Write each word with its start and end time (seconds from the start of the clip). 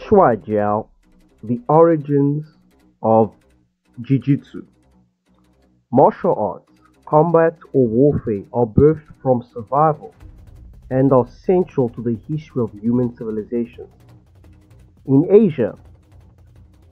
Shuaijiao, 0.00 0.88
the 1.42 1.60
origins 1.68 2.46
of 3.02 3.34
Jiu-Jitsu. 4.00 4.66
Martial 5.92 6.34
arts, 6.34 6.72
combat 7.04 7.56
or 7.74 7.86
warfare 7.86 8.42
are 8.52 8.66
birthed 8.66 9.12
from 9.22 9.42
survival 9.42 10.14
and 10.90 11.12
are 11.12 11.26
central 11.26 11.90
to 11.90 12.02
the 12.02 12.18
history 12.28 12.62
of 12.62 12.72
human 12.80 13.14
civilization. 13.14 13.86
In 15.06 15.26
Asia, 15.30 15.76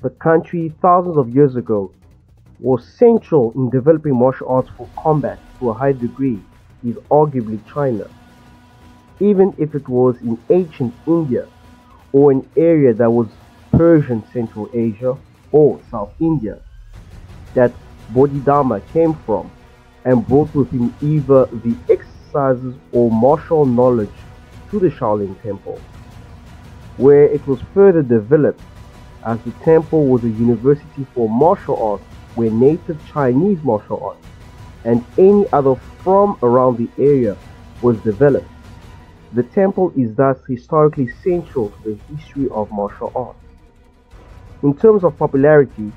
the 0.03 0.11
country 0.11 0.73
thousands 0.83 1.17
of 1.17 1.35
years 1.35 1.57
ago 1.57 1.93
was 2.61 2.87
central 2.87 3.53
in 3.53 3.71
developing 3.71 4.17
martial 4.17 4.49
arts 4.49 4.69
for 4.77 4.89
combat 4.97 5.39
to 5.59 5.71
a 5.71 5.75
high 5.75 5.93
degree 5.93 6.41
is 6.85 6.97
arguably 7.11 7.59
China. 7.73 8.07
Even 9.19 9.55
if 9.57 9.75
it 9.75 9.89
was 9.89 10.21
in 10.21 10.39
ancient 10.51 10.95
India 11.07 11.49
or 12.13 12.31
an 12.31 12.49
area 12.57 12.93
that 12.95 13.11
was 13.11 13.29
Persian 13.73 14.25
Central 14.33 14.69
Asia 14.73 15.17
or 15.53 15.81
South 15.91 16.13
India 16.21 16.59
that 17.55 17.73
Bodhidharma 18.11 18.81
came 18.93 19.15
from 19.27 19.51
and 20.05 20.27
brought 20.27 20.55
with 20.55 20.71
him 20.71 20.95
either 21.03 21.47
the 21.47 21.75
exercises 21.91 22.75
or 22.93 23.11
martial 23.11 23.67
knowledge 23.67 24.15
to 24.71 24.79
the 24.79 24.89
Shaolin 24.89 25.41
Temple, 25.43 25.81
where 26.97 27.25
it 27.25 27.47
was 27.47 27.61
further 27.75 28.03
developed 28.03 28.61
as 29.27 29.39
the 29.43 29.51
temple 29.65 30.07
was 30.07 30.25
a 30.25 30.29
university 30.29 31.07
for 31.15 31.29
martial 31.29 31.83
arts 31.83 32.05
where 32.35 32.51
native 32.51 32.99
Chinese 33.13 33.63
martial 33.63 34.03
arts 34.03 34.27
and 34.85 35.05
any 35.19 35.45
other 35.53 35.75
from 36.03 36.39
around 36.43 36.79
the 36.79 36.89
area 37.03 37.37
was 37.83 37.99
developed. 37.99 38.49
The 39.33 39.43
temple 39.43 39.93
is 39.95 40.15
thus 40.15 40.39
historically 40.49 41.07
central 41.23 41.69
to 41.69 41.77
the 41.85 42.15
history 42.15 42.49
of 42.49 42.71
martial 42.73 43.13
arts. 43.15 43.39
In 44.63 44.75
terms 44.75 45.05
of 45.05 45.19
popularity, 45.19 45.93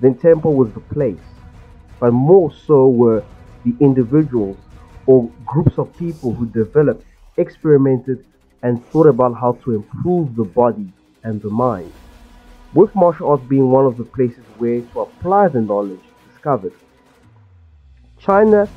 the 0.00 0.14
temple 0.14 0.54
was 0.54 0.72
the 0.72 0.80
place, 0.80 1.26
but 2.00 2.12
more 2.12 2.50
so 2.50 2.88
were 2.88 3.22
the 3.64 3.76
individuals 3.80 4.56
or 5.06 5.30
groups 5.44 5.76
of 5.76 5.94
people 5.98 6.32
who 6.32 6.46
developed, 6.46 7.04
experimented, 7.36 8.24
and 8.62 8.82
thought 8.90 9.08
about 9.08 9.34
how 9.34 9.52
to 9.64 9.74
improve 9.74 10.34
the 10.34 10.44
body 10.44 10.88
and 11.22 11.42
the 11.42 11.50
mind, 11.50 11.92
with 12.72 12.94
martial 12.94 13.28
arts 13.28 13.44
being 13.46 13.70
one 13.70 13.84
of 13.84 13.98
the 13.98 14.04
places 14.04 14.44
where 14.56 14.80
to 14.80 15.00
apply 15.00 15.48
the 15.48 15.60
knowledge 15.60 16.00
discovered. 16.26 16.72
China 18.18 18.70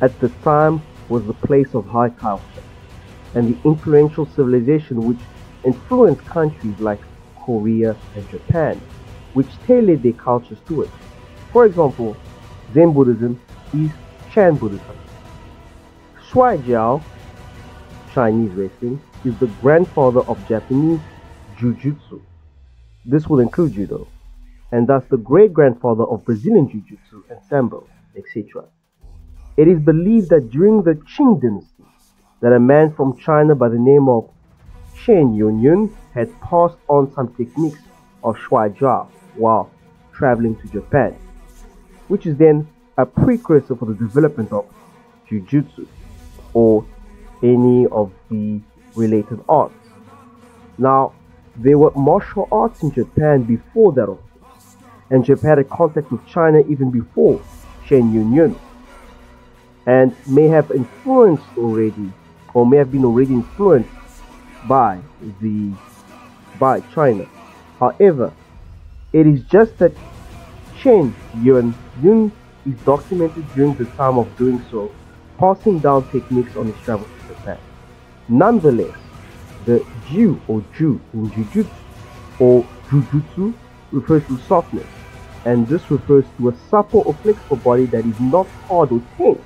at 0.00 0.18
the 0.20 0.30
time 0.42 0.80
was 1.10 1.26
the 1.26 1.34
place 1.46 1.74
of 1.74 1.86
high 1.86 2.08
culture 2.08 2.64
and 3.36 3.54
the 3.54 3.68
influential 3.68 4.24
civilization 4.24 5.02
which 5.02 5.20
influenced 5.64 6.24
countries 6.24 6.80
like 6.80 7.00
Korea 7.44 7.94
and 8.14 8.28
Japan, 8.30 8.80
which 9.34 9.46
tailored 9.66 10.02
their 10.02 10.14
cultures 10.14 10.58
to 10.68 10.82
it. 10.82 10.90
For 11.52 11.66
example, 11.66 12.16
Zen 12.72 12.92
Buddhism 12.92 13.38
is 13.74 13.90
Chan 14.32 14.56
Buddhism. 14.56 14.96
Shuai 16.28 16.58
Jiao, 16.62 17.02
Chinese 18.12 18.52
wrestling, 18.52 19.00
is 19.24 19.38
the 19.38 19.48
grandfather 19.60 20.20
of 20.20 20.36
Japanese 20.48 21.00
Jiu-Jitsu. 21.58 22.20
This 23.04 23.28
will 23.28 23.40
include 23.40 23.74
Judo, 23.74 24.08
and 24.72 24.88
thus 24.88 25.04
the 25.10 25.18
great-grandfather 25.18 26.04
of 26.04 26.24
Brazilian 26.24 26.68
Jiu-Jitsu 26.70 27.24
and 27.30 27.38
Sambo, 27.48 27.86
etc. 28.16 28.64
It 29.58 29.68
is 29.68 29.78
believed 29.78 30.30
that 30.30 30.50
during 30.50 30.82
the 30.82 30.94
Qing 30.94 31.40
dynasty, 31.40 31.84
that 32.40 32.52
a 32.52 32.60
man 32.60 32.92
from 32.92 33.16
China 33.18 33.54
by 33.54 33.68
the 33.68 33.78
name 33.78 34.08
of 34.08 34.28
Chen 35.04 35.34
Yuanyun 35.36 35.90
had 36.14 36.28
passed 36.40 36.78
on 36.88 37.12
some 37.14 37.34
techniques 37.34 37.80
of 38.22 38.36
Shuai 38.36 38.76
Jiao 38.76 39.08
while 39.34 39.70
traveling 40.12 40.56
to 40.56 40.68
Japan, 40.68 41.16
which 42.08 42.26
is 42.26 42.36
then 42.36 42.66
a 42.98 43.06
precursor 43.06 43.76
for 43.76 43.86
the 43.86 43.94
development 43.94 44.52
of 44.52 44.66
Jiu-Jitsu 45.28 45.86
or 46.54 46.84
any 47.42 47.86
of 47.86 48.12
the 48.30 48.60
related 48.94 49.40
arts. 49.48 49.74
Now, 50.78 51.12
there 51.56 51.78
were 51.78 51.90
martial 51.94 52.48
arts 52.50 52.82
in 52.82 52.92
Japan 52.92 53.42
before 53.42 53.92
that, 53.92 54.16
and 55.10 55.24
Japan 55.24 55.58
had 55.58 55.68
contact 55.68 56.10
with 56.10 56.26
China 56.26 56.60
even 56.68 56.90
before 56.90 57.40
Chen 57.86 58.12
Yuanyun 58.12 58.58
and 59.86 60.14
may 60.26 60.48
have 60.48 60.70
influenced 60.70 61.44
already 61.56 62.12
or 62.56 62.64
may 62.64 62.78
have 62.78 62.90
been 62.90 63.04
already 63.04 63.34
influenced 63.34 63.90
by 64.66 64.98
the 65.42 65.70
by 66.58 66.80
China. 66.94 67.26
However, 67.78 68.32
it 69.12 69.26
is 69.26 69.42
just 69.42 69.76
that 69.76 69.92
Chen 70.80 71.14
Yuan 71.42 71.74
Yun 72.02 72.32
is 72.64 72.74
documented 72.86 73.44
during 73.54 73.74
the 73.74 73.84
time 74.00 74.16
of 74.16 74.26
doing 74.38 74.64
so, 74.70 74.90
passing 75.38 75.80
down 75.80 76.08
techniques 76.08 76.56
on 76.56 76.72
his 76.72 76.82
travels 76.82 77.10
to 77.20 77.34
Japan. 77.34 77.58
Nonetheless, 78.28 78.96
the 79.66 79.84
Jiu 80.08 80.40
or 80.48 80.64
Ju 80.78 80.98
in 81.12 81.28
Jujutsu 81.32 81.68
or 82.38 82.64
Jujutsu 82.88 83.52
refers 83.92 84.26
to 84.28 84.38
softness, 84.48 84.88
and 85.44 85.68
this 85.68 85.90
refers 85.90 86.24
to 86.38 86.48
a 86.48 86.56
supple 86.70 87.02
or 87.04 87.12
flexible 87.16 87.58
body 87.58 87.84
that 87.84 88.06
is 88.06 88.18
not 88.18 88.46
hard 88.66 88.92
or 88.92 89.02
tense 89.18 89.44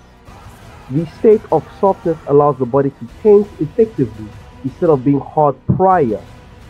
the 0.91 1.07
state 1.07 1.43
of 1.53 1.67
softness 1.79 2.19
allows 2.27 2.59
the 2.59 2.67
body 2.67 2.91
to 2.91 3.09
tense 3.23 3.49
effectively 3.61 4.29
instead 4.65 4.91
of 4.91 5.05
being 5.05 5.21
hard 5.21 5.55
prior, 5.67 6.23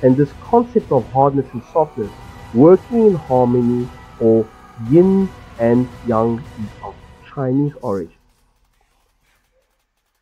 and 0.03 0.17
this 0.17 0.33
concept 0.41 0.93
of 0.93 1.11
hardness 1.11 1.47
and 1.53 1.65
softness 1.65 2.13
working 2.53 3.07
in 3.07 3.15
harmony 3.15 3.89
or 4.19 4.47
yin 4.79 5.33
and 5.59 5.91
yang 6.05 6.39
is 6.63 6.71
of 6.83 6.97
Chinese 7.35 7.73
origin. 7.83 8.17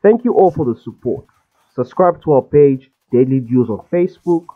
Thank 0.02 0.24
you 0.24 0.32
all 0.34 0.50
for 0.52 0.64
the 0.64 0.78
support. 0.80 1.26
Subscribe 1.74 2.22
to 2.22 2.32
our 2.32 2.42
page, 2.42 2.90
Daily 3.12 3.40
Jewels 3.40 3.70
on 3.70 3.84
Facebook, 3.92 4.46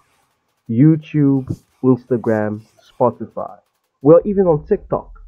YouTube, 0.71 1.47
Instagram, 1.83 2.63
Spotify. 2.91 3.59
We're 4.03 4.21
even 4.25 4.47
on 4.47 4.67
TikTok. 4.67 5.21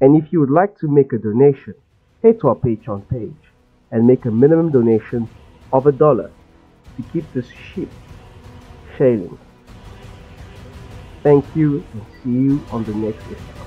And 0.00 0.22
if 0.22 0.32
you 0.32 0.40
would 0.40 0.50
like 0.50 0.78
to 0.78 0.88
make 0.88 1.12
a 1.12 1.18
donation, 1.18 1.74
head 2.22 2.40
to 2.40 2.48
our 2.48 2.54
Patreon 2.54 3.08
page 3.08 3.52
and 3.90 4.06
make 4.06 4.24
a 4.24 4.30
minimum 4.30 4.70
donation 4.70 5.28
of 5.72 5.86
a 5.86 5.92
dollar 5.92 6.30
to 6.96 7.02
keep 7.12 7.32
this 7.32 7.48
ship 7.48 7.88
sailing. 8.98 9.38
Thank 11.22 11.44
you 11.54 11.84
and 11.92 12.02
see 12.22 12.30
you 12.30 12.66
on 12.70 12.84
the 12.84 12.94
next 12.94 13.22
episode. 13.26 13.59